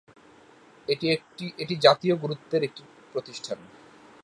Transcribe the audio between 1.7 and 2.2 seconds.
জাতীয়